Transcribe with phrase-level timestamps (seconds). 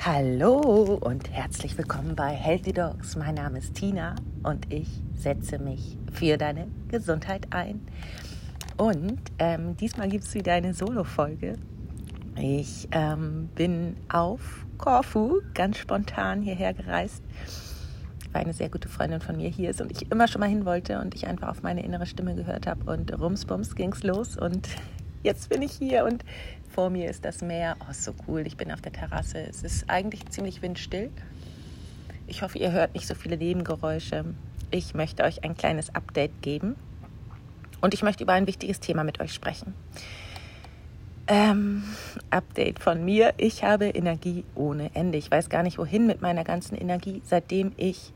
[0.00, 3.16] Hallo und herzlich willkommen bei Healthy Dogs.
[3.16, 7.80] Mein Name ist Tina und ich setze mich für deine Gesundheit ein.
[8.76, 11.56] Und ähm, diesmal gibt es wieder eine Solo-Folge.
[12.36, 17.24] Ich ähm, bin auf Korfu ganz spontan hierher gereist,
[18.32, 20.64] weil eine sehr gute Freundin von mir hier ist und ich immer schon mal hin
[20.64, 24.68] wollte und ich einfach auf meine innere Stimme gehört habe und rumsbums es los und
[25.22, 26.24] jetzt bin ich hier und
[26.70, 27.76] vor mir ist das Meer.
[27.80, 28.46] Oh, so cool.
[28.46, 29.38] Ich bin auf der Terrasse.
[29.38, 31.10] Es ist eigentlich ziemlich windstill.
[32.26, 34.24] Ich hoffe, ihr hört nicht so viele Nebengeräusche.
[34.70, 36.76] Ich möchte euch ein kleines Update geben
[37.80, 39.74] und ich möchte über ein wichtiges Thema mit euch sprechen.
[41.26, 41.84] Ähm,
[42.30, 43.34] Update von mir.
[43.36, 45.18] Ich habe Energie ohne Ende.
[45.18, 48.12] Ich weiß gar nicht, wohin mit meiner ganzen Energie, seitdem ich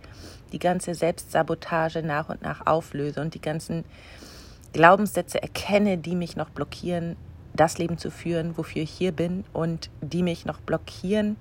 [0.52, 3.84] die ganze Selbstsabotage nach und nach auflöse und die ganzen
[4.72, 7.16] Glaubenssätze erkenne, die mich noch blockieren,
[7.54, 11.36] das Leben zu führen, wofür ich hier bin und die mich noch blockieren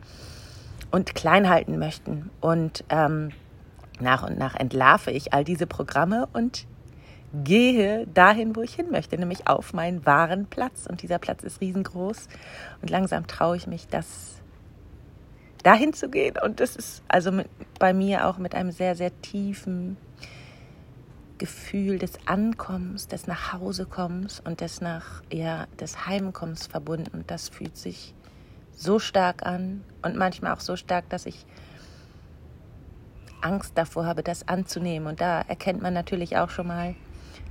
[0.91, 2.29] und klein halten möchten.
[2.41, 3.32] Und ähm,
[3.99, 6.65] nach und nach entlarve ich all diese Programme und
[7.34, 10.85] gehe dahin, wo ich hin möchte, nämlich auf meinen wahren Platz.
[10.88, 12.27] Und dieser Platz ist riesengroß.
[12.82, 14.41] Und langsam traue ich mich, das
[15.63, 16.35] dahin zu gehen.
[16.43, 17.48] Und das ist also mit,
[17.79, 19.95] bei mir auch mit einem sehr, sehr tiefen
[21.42, 27.10] Gefühl des Ankommens, des Nachhausekommens und des nach ja, des Heimkommens verbunden.
[27.14, 28.14] Und das fühlt sich
[28.74, 31.48] so stark an und manchmal auch so stark, dass ich
[33.42, 35.08] Angst davor habe, das anzunehmen.
[35.08, 36.94] Und da erkennt man natürlich auch schon mal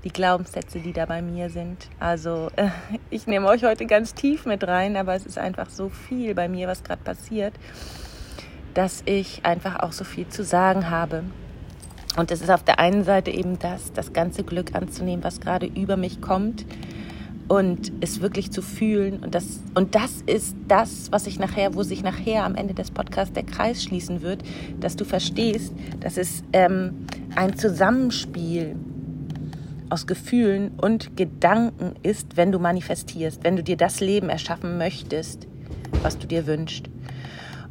[0.04, 1.88] die Glaubenssätze, die da bei mir sind.
[1.98, 2.52] Also
[3.10, 6.48] ich nehme euch heute ganz tief mit rein, aber es ist einfach so viel bei
[6.48, 7.54] mir, was gerade passiert,
[8.74, 11.24] dass ich einfach auch so viel zu sagen habe.
[12.16, 15.66] Und es ist auf der einen Seite eben das, das ganze Glück anzunehmen, was gerade
[15.66, 16.64] über mich kommt
[17.50, 19.20] und es wirklich zu fühlen.
[19.20, 22.90] Und das, und das ist das, was ich nachher, wo sich nachher am Ende des
[22.90, 24.42] Podcasts der Kreis schließen wird,
[24.78, 28.76] dass du verstehst, dass es ähm, ein Zusammenspiel
[29.88, 35.48] aus Gefühlen und Gedanken ist, wenn du manifestierst, wenn du dir das Leben erschaffen möchtest,
[36.02, 36.88] was du dir wünschst.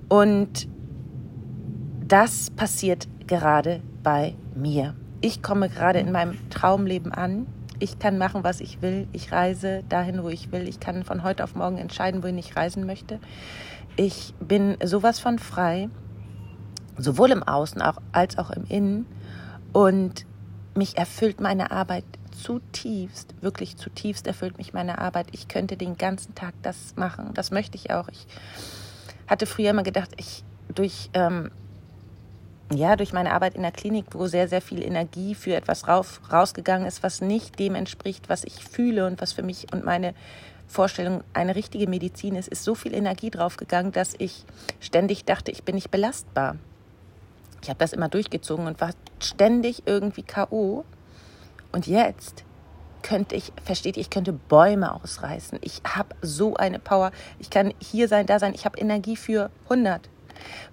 [0.10, 0.68] Und
[2.06, 4.96] das passiert gerade bei mir.
[5.22, 7.48] Ich komme gerade in meinem Traumleben an.
[7.80, 9.08] Ich kann machen, was ich will.
[9.12, 10.68] Ich reise dahin, wo ich will.
[10.68, 13.20] Ich kann von heute auf morgen entscheiden, wohin ich reisen möchte.
[13.96, 15.90] Ich bin sowas von frei,
[16.98, 19.06] sowohl im Außen als auch im Innen.
[19.74, 20.26] Und
[20.76, 25.28] mich erfüllt meine Arbeit zutiefst, wirklich zutiefst erfüllt mich meine Arbeit.
[25.32, 27.32] Ich könnte den ganzen Tag das machen.
[27.34, 28.08] Das möchte ich auch.
[28.10, 28.28] Ich
[29.28, 30.44] hatte früher immer gedacht, ich
[30.74, 31.52] durch ähm,
[32.72, 36.22] ja, durch meine Arbeit in der Klinik, wo sehr, sehr viel Energie für etwas rauf,
[36.32, 40.14] rausgegangen ist, was nicht dem entspricht, was ich fühle und was für mich und meine
[40.68, 44.46] Vorstellung eine richtige Medizin ist, ist so viel Energie draufgegangen, dass ich
[44.80, 46.58] ständig dachte, ich bin nicht belastbar.
[47.64, 50.86] Ich habe das immer durchgezogen und war ständig irgendwie K.O.
[51.72, 52.44] Und jetzt
[53.02, 55.58] könnte ich, versteht ihr, ich könnte Bäume ausreißen.
[55.62, 57.12] Ich habe so eine Power.
[57.40, 58.54] Ich kann hier sein, da sein.
[58.54, 60.08] Ich habe Energie für 100.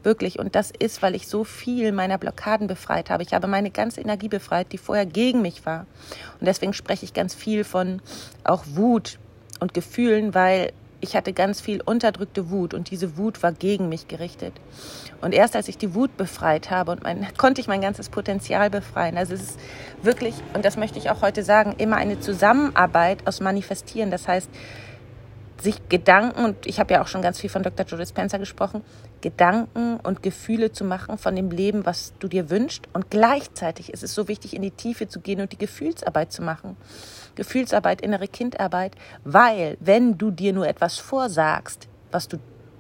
[0.03, 0.38] Wirklich.
[0.38, 3.22] Und das ist, weil ich so viel meiner Blockaden befreit habe.
[3.22, 5.87] Ich habe meine ganze Energie befreit, die vorher gegen mich war.
[6.41, 8.00] Und deswegen spreche ich ganz viel von
[8.44, 9.19] auch Wut
[9.60, 14.09] und Gefühlen, weil ich hatte ganz viel unterdrückte Wut und diese Wut war gegen mich
[14.09, 14.55] gerichtet.
[15.21, 18.71] Und erst als ich die Wut befreit habe und mein, konnte ich mein ganzes Potenzial
[18.71, 19.16] befreien.
[19.16, 19.60] Also es ist
[20.03, 24.10] wirklich, und das möchte ich auch heute sagen, immer eine Zusammenarbeit aus Manifestieren.
[24.10, 24.49] Das heißt,
[25.61, 27.87] sich Gedanken, und ich habe ja auch schon ganz viel von Dr.
[27.87, 28.83] Joe Dispenza gesprochen,
[29.21, 32.89] Gedanken und Gefühle zu machen von dem Leben, was du dir wünschst.
[32.93, 36.43] Und gleichzeitig ist es so wichtig, in die Tiefe zu gehen und die Gefühlsarbeit zu
[36.43, 36.77] machen.
[37.34, 42.38] Gefühlsarbeit, innere Kindarbeit, weil wenn du dir nur etwas vorsagst, was du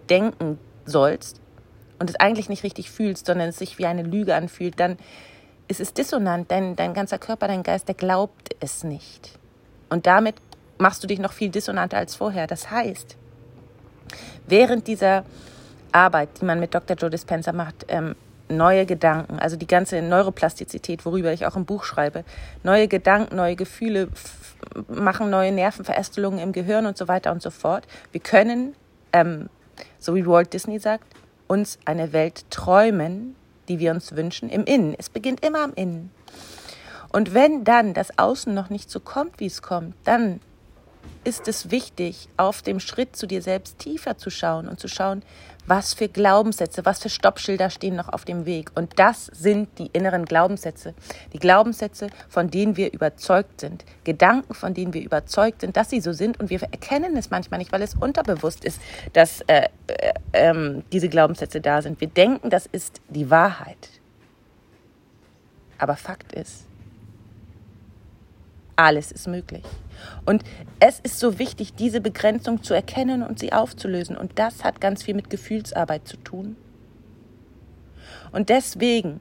[0.08, 1.40] denken sollst
[1.98, 4.98] und es eigentlich nicht richtig fühlst, sondern es sich wie eine Lüge anfühlt, dann
[5.68, 6.50] ist es dissonant.
[6.50, 9.38] Dein, dein ganzer Körper, dein Geist, der glaubt es nicht.
[9.88, 10.36] Und damit
[10.78, 12.46] machst du dich noch viel dissonanter als vorher.
[12.46, 13.16] Das heißt,
[14.46, 15.24] während dieser
[15.92, 16.96] Arbeit, die man mit Dr.
[16.96, 18.14] Joe Dispenza macht, ähm,
[18.48, 22.24] neue Gedanken, also die ganze Neuroplastizität, worüber ich auch im Buch schreibe,
[22.62, 24.08] neue Gedanken, neue Gefühle
[24.88, 27.86] machen neue Nervenverästelungen im Gehirn und so weiter und so fort.
[28.12, 28.74] Wir können,
[29.12, 29.48] ähm,
[29.98, 31.06] so wie Walt Disney sagt,
[31.46, 33.36] uns eine Welt träumen,
[33.68, 34.94] die wir uns wünschen, im Innen.
[34.98, 36.10] Es beginnt immer am Innen.
[37.12, 40.40] Und wenn dann das Außen noch nicht so kommt, wie es kommt, dann
[41.24, 45.22] ist es wichtig, auf dem Schritt zu dir selbst tiefer zu schauen und zu schauen,
[45.66, 48.70] was für Glaubenssätze, was für Stoppschilder stehen noch auf dem Weg.
[48.74, 50.94] Und das sind die inneren Glaubenssätze.
[51.32, 53.84] Die Glaubenssätze, von denen wir überzeugt sind.
[54.04, 56.38] Gedanken, von denen wir überzeugt sind, dass sie so sind.
[56.38, 58.80] Und wir erkennen es manchmal nicht, weil es unterbewusst ist,
[59.12, 60.12] dass äh, äh,
[60.50, 62.00] äh, diese Glaubenssätze da sind.
[62.00, 63.88] Wir denken, das ist die Wahrheit.
[65.78, 66.66] Aber Fakt ist,
[68.76, 69.64] alles ist möglich.
[70.24, 70.44] Und
[70.80, 74.16] es ist so wichtig, diese Begrenzung zu erkennen und sie aufzulösen.
[74.16, 76.56] Und das hat ganz viel mit Gefühlsarbeit zu tun.
[78.32, 79.20] Und deswegen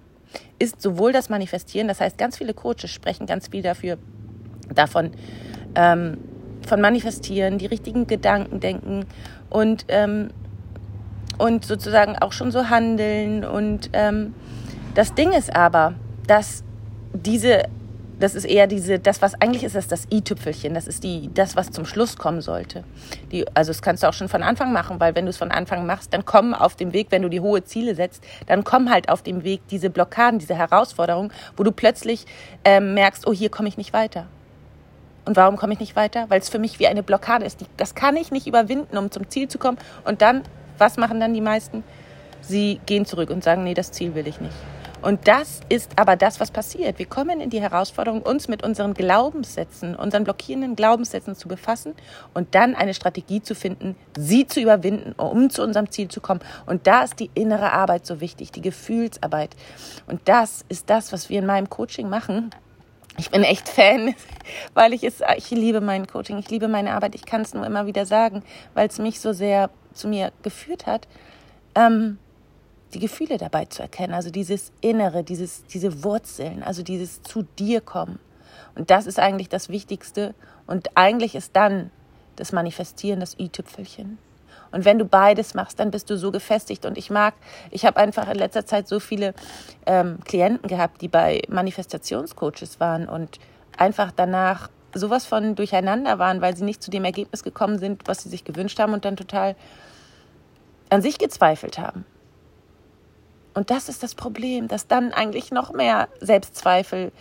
[0.60, 3.98] ist sowohl das Manifestieren, das heißt, ganz viele Coaches sprechen ganz viel dafür,
[4.74, 5.12] davon,
[5.76, 6.18] ähm,
[6.68, 9.06] von Manifestieren, die richtigen Gedanken denken
[9.50, 10.30] und, ähm,
[11.38, 13.46] und sozusagen auch schon so handeln.
[13.46, 14.34] Und ähm,
[14.96, 15.94] das Ding ist aber,
[16.28, 16.64] dass
[17.14, 17.64] diese
[18.20, 20.74] das ist eher diese, das, was eigentlich ist, das das i-Tüpfelchen.
[20.74, 22.84] Das ist die, das, was zum Schluss kommen sollte.
[23.32, 25.52] Die, also das kannst du auch schon von Anfang machen, weil wenn du es von
[25.52, 28.90] Anfang machst, dann kommen auf dem Weg, wenn du die hohe Ziele setzt, dann kommen
[28.90, 32.26] halt auf dem Weg diese Blockaden, diese Herausforderungen, wo du plötzlich
[32.64, 34.28] ähm, merkst, oh, hier komme ich nicht weiter.
[35.26, 36.26] Und warum komme ich nicht weiter?
[36.30, 37.62] Weil es für mich wie eine Blockade ist.
[37.62, 39.78] Die, das kann ich nicht überwinden, um zum Ziel zu kommen.
[40.06, 40.44] Und dann,
[40.78, 41.84] was machen dann die meisten?
[42.42, 44.56] Sie gehen zurück und sagen, nee, das Ziel will ich nicht.
[45.06, 46.98] Und das ist aber das, was passiert.
[46.98, 51.94] Wir kommen in die Herausforderung, uns mit unseren Glaubenssätzen, unseren blockierenden Glaubenssätzen zu befassen
[52.34, 56.40] und dann eine Strategie zu finden, sie zu überwinden, um zu unserem Ziel zu kommen.
[56.66, 59.56] Und da ist die innere Arbeit so wichtig, die Gefühlsarbeit.
[60.08, 62.50] Und das ist das, was wir in meinem Coaching machen.
[63.20, 64.16] Ich bin echt Fan,
[64.74, 67.14] weil ich es, ich liebe mein Coaching, ich liebe meine Arbeit.
[67.14, 68.42] Ich kann es nur immer wieder sagen,
[68.74, 71.08] weil es mich so sehr zu mir geführt hat.
[71.76, 72.18] Ähm,
[72.94, 77.82] die Gefühle dabei zu erkennen, also dieses Innere, dieses, diese Wurzeln, also dieses zu dir
[77.82, 78.20] kommen.
[78.76, 80.36] Und das ist eigentlich das Wichtigste.
[80.68, 81.92] Und eigentlich ist dann
[82.36, 84.18] das Manifestieren das i-Tüpfelchen.
[84.72, 86.86] Und wenn du beides machst, dann bist du so gefestigt.
[86.86, 87.34] Und ich mag,
[87.72, 89.34] ich habe einfach in letzter Zeit so viele
[89.86, 93.40] ähm, Klienten gehabt, die bei Manifestationscoaches waren und
[93.78, 98.24] einfach danach sowas von durcheinander waren, weil sie nicht zu dem Ergebnis gekommen sind, was
[98.24, 99.56] sie sich gewünscht haben und dann total
[100.90, 102.06] an sich gezweifelt haben.
[103.56, 107.12] Und das ist das Problem, dass dann eigentlich noch mehr Selbstzweifel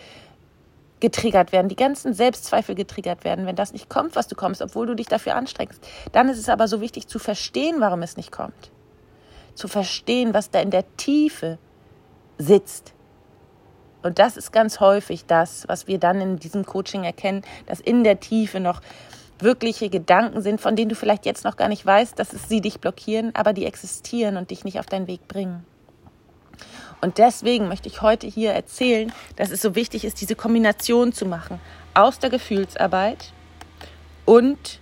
[0.99, 4.87] getriggert werden, die ganzen Selbstzweifel getriggert werden, wenn das nicht kommt, was du kommst, obwohl
[4.87, 5.87] du dich dafür anstrengst.
[6.13, 8.71] Dann ist es aber so wichtig zu verstehen, warum es nicht kommt.
[9.55, 11.59] Zu verstehen, was da in der Tiefe
[12.39, 12.95] sitzt.
[14.03, 18.03] Und das ist ganz häufig das, was wir dann in diesem Coaching erkennen, dass in
[18.03, 18.81] der Tiefe noch
[19.39, 22.61] wirkliche Gedanken sind, von denen du vielleicht jetzt noch gar nicht weißt, dass es sie
[22.61, 25.65] dich blockieren, aber die existieren und dich nicht auf deinen Weg bringen.
[27.01, 31.27] Und deswegen möchte ich heute hier erzählen, dass es so wichtig ist, diese Kombination zu
[31.27, 31.61] machen
[31.93, 33.33] aus der Gefühlsarbeit
[34.25, 34.81] und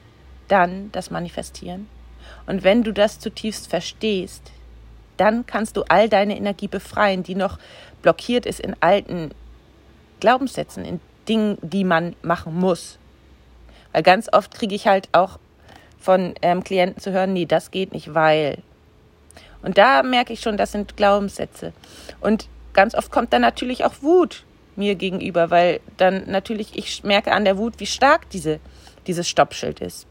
[0.48, 1.88] dann das Manifestieren.
[2.46, 4.52] Und wenn du das zutiefst verstehst,
[5.16, 7.58] dann kannst du all deine Energie befreien, die noch
[8.02, 9.30] blockiert ist in alten
[10.20, 12.98] Glaubenssätzen, in Dingen, die man machen muss.
[13.92, 15.38] Weil ganz oft kriege ich halt auch
[16.00, 18.58] von ähm, Klienten zu hören, nee, das geht nicht, weil
[19.62, 21.72] und da merke ich schon, das sind Glaubenssätze.
[22.20, 24.44] Und ganz oft kommt dann natürlich auch Wut
[24.76, 28.58] mir gegenüber, weil dann natürlich ich merke an der Wut, wie stark diese,
[29.06, 30.06] dieses Stoppschild ist.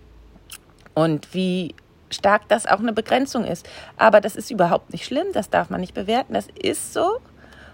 [0.94, 1.74] Und wie
[2.10, 3.68] stark das auch eine Begrenzung ist.
[3.98, 7.20] Aber das ist überhaupt nicht schlimm, das darf man nicht bewerten, das ist so.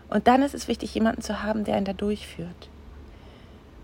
[0.09, 2.69] Und dann ist es wichtig, jemanden zu haben, der einen da durchführt.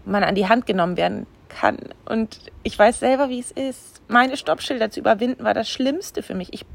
[0.05, 1.77] Man an die Hand genommen werden kann.
[2.05, 4.01] Und ich weiß selber, wie es ist.
[4.07, 6.53] Meine Stoppschilder zu überwinden war das Schlimmste für mich.
[6.53, 6.65] Ich,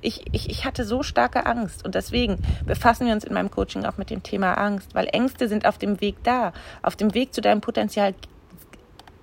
[0.00, 1.84] ich, ich, ich hatte so starke Angst.
[1.84, 5.48] Und deswegen befassen wir uns in meinem Coaching auch mit dem Thema Angst, weil Ängste
[5.48, 6.52] sind auf dem Weg da.
[6.82, 8.14] Auf dem Weg zu deinem Potenzial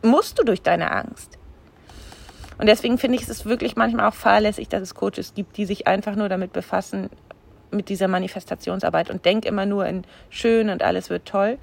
[0.01, 1.37] musst du durch deine Angst.
[2.57, 5.87] Und deswegen finde ich es wirklich manchmal auch fahrlässig, dass es Coaches gibt, die sich
[5.87, 7.09] einfach nur damit befassen,
[7.71, 11.57] mit dieser Manifestationsarbeit und denk immer nur in schön und alles wird toll.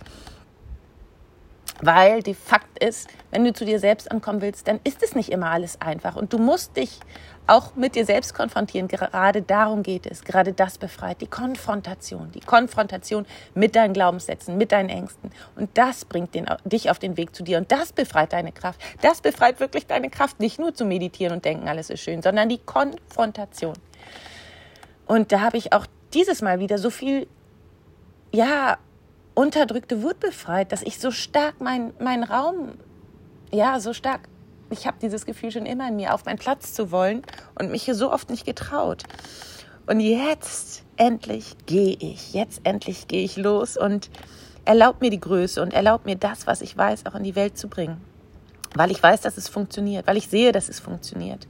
[1.80, 5.30] Weil die Fakt ist, wenn du zu dir selbst ankommen willst, dann ist es nicht
[5.30, 6.16] immer alles einfach.
[6.16, 6.98] Und du musst dich
[7.46, 8.88] auch mit dir selbst konfrontieren.
[8.88, 10.22] Gerade darum geht es.
[10.22, 11.20] Gerade das befreit.
[11.20, 12.30] Die Konfrontation.
[12.32, 15.30] Die Konfrontation mit deinen Glaubenssätzen, mit deinen Ängsten.
[15.56, 17.58] Und das bringt den, dich auf den Weg zu dir.
[17.58, 18.80] Und das befreit deine Kraft.
[19.00, 20.40] Das befreit wirklich deine Kraft.
[20.40, 23.74] Nicht nur zu meditieren und denken, alles ist schön, sondern die Konfrontation.
[25.06, 27.26] Und da habe ich auch dieses Mal wieder so viel,
[28.32, 28.78] ja,
[29.38, 32.72] unterdrückte Wut befreit, dass ich so stark meinen mein Raum,
[33.52, 34.28] ja, so stark,
[34.68, 37.22] ich habe dieses Gefühl schon immer in mir, auf meinen Platz zu wollen
[37.56, 39.04] und mich hier so oft nicht getraut.
[39.86, 44.10] Und jetzt endlich gehe ich, jetzt endlich gehe ich los und
[44.64, 47.56] erlaubt mir die Größe und erlaubt mir das, was ich weiß, auch in die Welt
[47.56, 48.00] zu bringen.
[48.74, 51.46] weil ich weiß, dass es funktioniert, weil ich sehe, dass es funktioniert.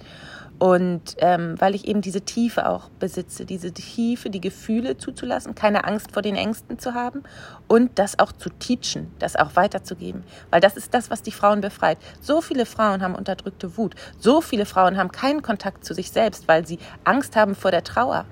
[0.59, 5.85] Und ähm, weil ich eben diese Tiefe auch besitze, diese Tiefe, die Gefühle zuzulassen, keine
[5.85, 7.23] Angst vor den Ängsten zu haben
[7.69, 10.25] und das auch zu teachen, das auch weiterzugeben.
[10.51, 11.99] Weil das ist das, was die Frauen befreit.
[12.21, 13.95] So viele Frauen haben unterdrückte Wut.
[14.19, 17.85] So viele Frauen haben keinen Kontakt zu sich selbst, weil sie Angst haben vor der
[17.85, 18.25] Trauer.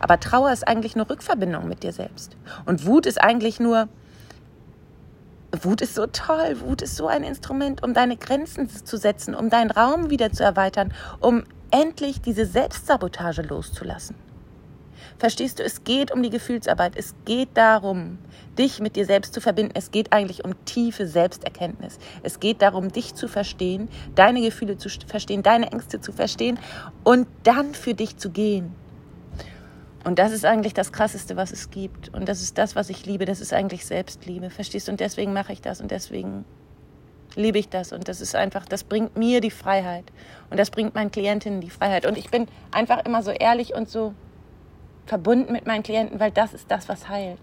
[0.00, 2.36] Aber Trauer ist eigentlich nur Rückverbindung mit dir selbst.
[2.64, 3.88] Und Wut ist eigentlich nur,
[5.62, 6.60] Wut ist so toll.
[6.60, 10.42] Wut ist so ein Instrument, um deine Grenzen zu setzen, um deinen Raum wieder zu
[10.42, 14.16] erweitern, um endlich diese Selbstsabotage loszulassen.
[15.18, 16.94] Verstehst du, es geht um die Gefühlsarbeit.
[16.96, 18.18] Es geht darum,
[18.58, 19.72] dich mit dir selbst zu verbinden.
[19.74, 21.98] Es geht eigentlich um tiefe Selbsterkenntnis.
[22.22, 26.58] Es geht darum, dich zu verstehen, deine Gefühle zu verstehen, deine Ängste zu verstehen
[27.04, 28.74] und dann für dich zu gehen.
[30.04, 32.14] Und das ist eigentlich das Krasseste, was es gibt.
[32.14, 33.24] Und das ist das, was ich liebe.
[33.24, 34.50] Das ist eigentlich Selbstliebe.
[34.50, 34.92] Verstehst du?
[34.92, 36.44] Und deswegen mache ich das und deswegen
[37.36, 37.92] liebe ich das.
[37.92, 40.04] Und das ist einfach, das bringt mir die Freiheit.
[40.50, 42.04] Und das bringt meinen Klientinnen die Freiheit.
[42.04, 44.14] Und ich bin einfach immer so ehrlich und so
[45.06, 47.40] verbunden mit meinen Klienten, weil das ist das, was heilt.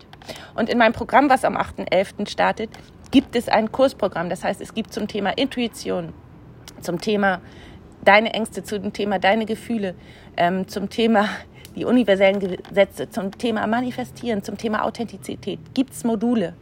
[0.56, 2.30] Und in meinem Programm, was am 8.11.
[2.30, 2.70] startet,
[3.10, 4.30] gibt es ein Kursprogramm.
[4.30, 6.14] Das heißt, es gibt zum Thema Intuition,
[6.80, 7.42] zum Thema
[8.04, 9.96] deine Ängste, zum Thema deine Gefühle,
[10.38, 11.28] ähm, zum Thema
[11.76, 16.54] die universellen Gesetze zum Thema Manifestieren, zum Thema Authentizität, gibt es Module,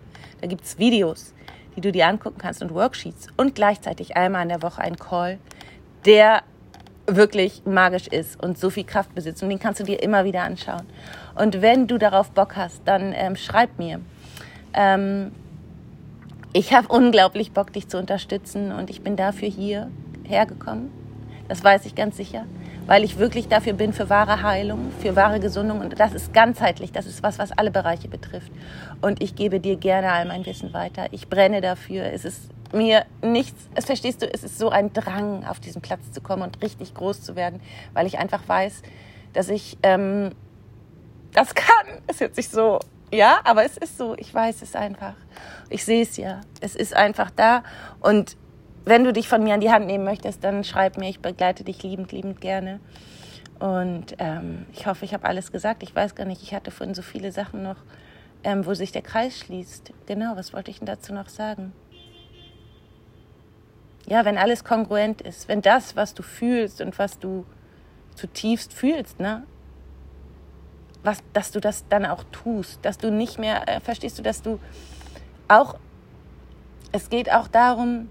[0.42, 1.34] da gibt es Videos,
[1.76, 5.40] die du dir angucken kannst und Worksheets und gleichzeitig einmal in der Woche ein Call,
[6.06, 6.44] der
[7.08, 10.44] wirklich magisch ist und so viel Kraft besitzt und den kannst du dir immer wieder
[10.44, 10.86] anschauen.
[11.36, 14.00] Und wenn du darauf Bock hast, dann ähm, schreib mir.
[14.74, 15.32] Ähm,
[16.54, 19.90] ich habe unglaublich Bock, dich zu unterstützen und ich bin dafür hier
[20.24, 20.92] hergekommen.
[21.48, 22.46] Das weiß ich ganz sicher
[22.90, 26.92] weil ich wirklich dafür bin für wahre Heilung, für wahre Gesundung und das ist ganzheitlich,
[26.92, 28.52] das ist was, was alle Bereiche betrifft.
[29.00, 31.06] Und ich gebe dir gerne all mein Wissen weiter.
[31.12, 32.06] Ich brenne dafür.
[32.06, 36.12] Es ist mir nichts, es verstehst du, es ist so ein Drang, auf diesen Platz
[36.12, 37.62] zu kommen und richtig groß zu werden,
[37.94, 38.82] weil ich einfach weiß,
[39.34, 40.32] dass ich ähm,
[41.32, 42.02] das kann.
[42.08, 42.80] Es hört sich so,
[43.14, 44.16] ja, aber es ist so.
[44.18, 45.14] Ich weiß es einfach.
[45.70, 46.42] Ich sehe es ja.
[46.60, 47.62] Es ist einfach da
[48.00, 48.36] und
[48.86, 51.10] wenn du dich von mir an die Hand nehmen möchtest, dann schreib mir.
[51.10, 52.80] Ich begleite dich liebend, liebend gerne.
[53.60, 55.84] Und ähm, ich hoffe, ich habe alles gesagt.
[55.84, 57.78] Ich weiß gar nicht, ich hatte vorhin so viele Sachen noch,
[58.44, 59.92] ähm, wo sich der Kreis schließt.
[60.06, 61.74] Genau, was wollte ich denn dazu noch sagen?
[64.08, 67.46] Ja, wenn alles kongruent ist, wenn das, was du fühlst und was du
[68.16, 69.44] zutiefst fühlst, ne,
[71.04, 74.42] was, dass du das dann auch tust, dass du nicht mehr, äh, verstehst du, dass
[74.42, 74.60] du
[75.48, 75.76] auch,
[76.92, 78.10] es geht auch darum,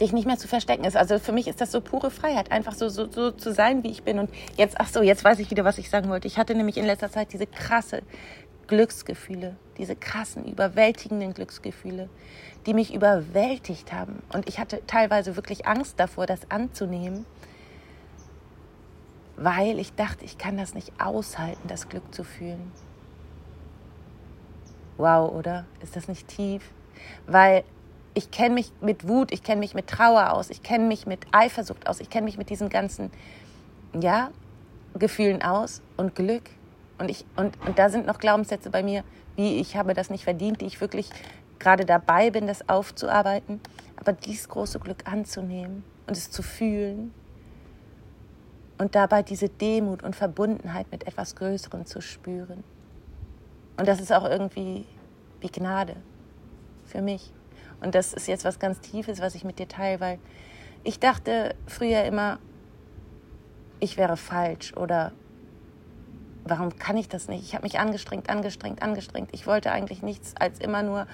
[0.00, 0.96] dich nicht mehr zu verstecken ist.
[0.96, 3.90] Also für mich ist das so pure Freiheit, einfach so, so, so zu sein, wie
[3.90, 4.18] ich bin.
[4.18, 6.26] Und jetzt, ach so, jetzt weiß ich wieder, was ich sagen wollte.
[6.26, 8.02] Ich hatte nämlich in letzter Zeit diese krasse
[8.66, 12.08] Glücksgefühle, diese krassen, überwältigenden Glücksgefühle,
[12.66, 14.22] die mich überwältigt haben.
[14.32, 17.24] Und ich hatte teilweise wirklich Angst davor, das anzunehmen,
[19.36, 22.72] weil ich dachte, ich kann das nicht aushalten, das Glück zu fühlen.
[24.96, 25.64] Wow, oder?
[25.80, 26.62] Ist das nicht tief?
[27.26, 27.64] Weil
[28.18, 31.20] ich kenne mich mit Wut, ich kenne mich mit Trauer aus, ich kenne mich mit
[31.30, 33.12] Eifersucht aus, ich kenne mich mit diesen ganzen,
[33.98, 34.30] ja,
[34.98, 36.50] Gefühlen aus und Glück.
[36.98, 39.04] Und, ich, und, und da sind noch Glaubenssätze bei mir,
[39.36, 41.10] wie ich habe das nicht verdient, die ich wirklich
[41.60, 43.60] gerade dabei bin, das aufzuarbeiten.
[43.94, 47.14] Aber dieses große Glück anzunehmen und es zu fühlen
[48.78, 52.64] und dabei diese Demut und Verbundenheit mit etwas Größerem zu spüren.
[53.76, 54.86] Und das ist auch irgendwie
[55.40, 55.94] wie Gnade
[56.84, 57.32] für mich.
[57.80, 60.18] Und das ist jetzt was ganz Tiefes, was ich mit dir teile, weil
[60.84, 62.38] ich dachte früher immer,
[63.80, 65.12] ich wäre falsch oder
[66.44, 67.44] warum kann ich das nicht?
[67.44, 69.28] Ich habe mich angestrengt, angestrengt, angestrengt.
[69.32, 71.06] Ich wollte eigentlich nichts als immer nur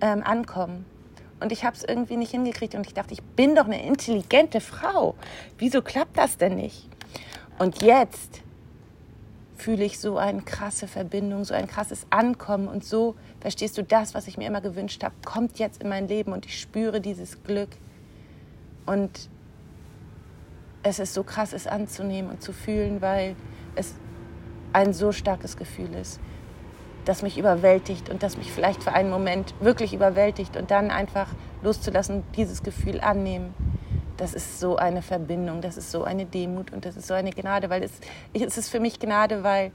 [0.00, 0.86] ähm, ankommen.
[1.40, 4.60] Und ich habe es irgendwie nicht hingekriegt und ich dachte, ich bin doch eine intelligente
[4.60, 5.14] Frau.
[5.58, 6.88] Wieso klappt das denn nicht?
[7.58, 8.43] Und jetzt
[9.64, 14.12] fühle ich so eine krasse Verbindung, so ein krasses Ankommen und so, verstehst du, das,
[14.12, 17.42] was ich mir immer gewünscht habe, kommt jetzt in mein Leben und ich spüre dieses
[17.44, 17.70] Glück.
[18.84, 19.30] Und
[20.82, 23.36] es ist so krass, es anzunehmen und zu fühlen, weil
[23.74, 23.94] es
[24.74, 26.20] ein so starkes Gefühl ist,
[27.06, 31.28] das mich überwältigt und das mich vielleicht für einen Moment wirklich überwältigt und dann einfach
[31.62, 33.54] loszulassen, dieses Gefühl annehmen
[34.16, 37.30] das ist so eine Verbindung, das ist so eine Demut und das ist so eine
[37.30, 37.92] Gnade, weil es,
[38.32, 39.72] es ist für mich Gnade, weil,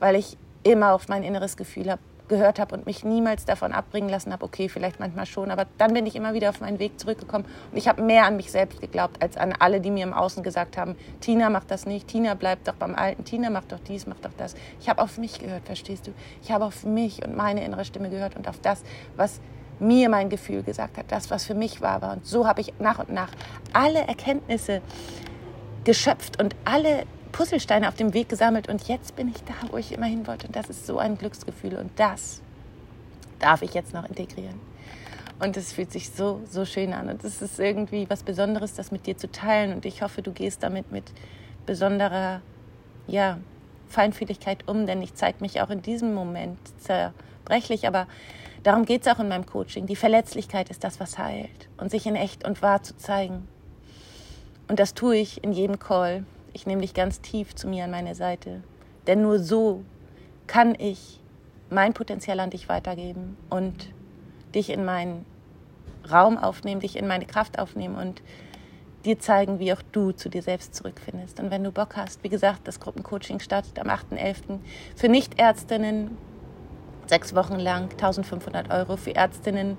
[0.00, 4.08] weil ich immer auf mein inneres Gefühl hab, gehört habe und mich niemals davon abbringen
[4.08, 6.98] lassen habe, okay, vielleicht manchmal schon, aber dann bin ich immer wieder auf meinen Weg
[6.98, 10.14] zurückgekommen und ich habe mehr an mich selbst geglaubt, als an alle, die mir im
[10.14, 13.80] Außen gesagt haben, Tina macht das nicht, Tina bleibt doch beim Alten, Tina macht doch
[13.80, 14.54] dies, macht doch das.
[14.80, 16.12] Ich habe auf mich gehört, verstehst du?
[16.42, 18.82] Ich habe auf mich und meine innere Stimme gehört und auf das,
[19.16, 19.40] was
[19.80, 22.14] mir mein Gefühl gesagt hat, das, was für mich war, war.
[22.14, 23.30] Und so habe ich nach und nach
[23.72, 24.80] alle Erkenntnisse
[25.84, 28.68] geschöpft und alle Puzzlesteine auf dem Weg gesammelt.
[28.68, 30.46] Und jetzt bin ich da, wo ich immer hin wollte.
[30.46, 31.76] Und das ist so ein Glücksgefühl.
[31.76, 32.40] Und das
[33.38, 34.60] darf ich jetzt noch integrieren.
[35.40, 37.08] Und es fühlt sich so, so schön an.
[37.08, 39.72] Und es ist irgendwie was Besonderes, das mit dir zu teilen.
[39.72, 41.04] Und ich hoffe, du gehst damit mit
[41.66, 42.40] besonderer,
[43.06, 43.38] ja,
[43.88, 48.06] Feinfühligkeit um, denn ich zeige mich auch in diesem Moment zerbrechlich, aber
[48.64, 49.86] darum geht es auch in meinem Coaching.
[49.86, 53.46] Die Verletzlichkeit ist das, was heilt und sich in echt und wahr zu zeigen.
[54.66, 56.24] Und das tue ich in jedem Call.
[56.52, 58.62] Ich nehme dich ganz tief zu mir an meine Seite,
[59.06, 59.84] denn nur so
[60.46, 61.20] kann ich
[61.70, 63.90] mein Potenzial an dich weitergeben und
[64.54, 65.26] dich in meinen
[66.10, 68.22] Raum aufnehmen, dich in meine Kraft aufnehmen und
[69.04, 71.40] dir zeigen, wie auch du zu dir selbst zurückfindest.
[71.40, 74.60] Und wenn du Bock hast, wie gesagt, das Gruppencoaching startet am 8.11.
[74.96, 76.16] für Nichtärztinnen
[77.06, 79.76] sechs Wochen lang 1500 Euro, für Ärztinnen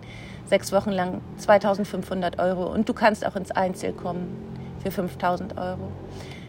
[0.47, 4.35] sechs Wochen lang 2500 Euro und du kannst auch ins Einzel kommen
[4.83, 5.91] für 5000 Euro.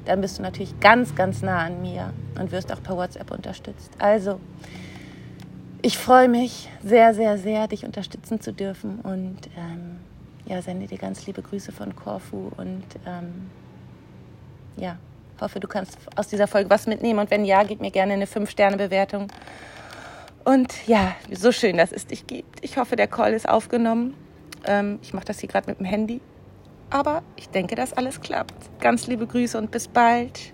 [0.05, 3.91] Dann bist du natürlich ganz, ganz nah an mir und wirst auch per WhatsApp unterstützt.
[3.99, 4.39] Also,
[5.83, 9.99] ich freue mich sehr, sehr, sehr, dich unterstützen zu dürfen und ähm,
[10.47, 13.51] ja, sende dir ganz liebe Grüße von Korfu und ähm,
[14.77, 14.97] ja,
[15.41, 18.27] hoffe, du kannst aus dieser Folge was mitnehmen und wenn ja, gib mir gerne eine
[18.27, 19.29] 5-Sterne-Bewertung.
[20.47, 22.63] Und ja, so schön, dass es dich gibt.
[22.63, 24.15] Ich hoffe, der Call ist aufgenommen.
[24.65, 26.21] Ähm, ich mache das hier gerade mit dem Handy.
[26.89, 28.55] Aber ich denke, dass alles klappt.
[28.81, 30.53] Ganz liebe Grüße und bis bald.